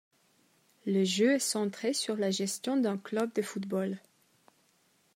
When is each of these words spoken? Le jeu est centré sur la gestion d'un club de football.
Le 0.87 1.03
jeu 1.03 1.33
est 1.33 1.37
centré 1.37 1.93
sur 1.93 2.15
la 2.17 2.31
gestion 2.31 2.75
d'un 2.75 2.97
club 2.97 3.31
de 3.35 3.43
football. 3.43 3.99